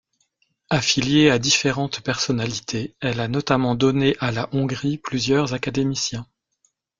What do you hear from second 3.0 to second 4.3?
elle a notamment donnée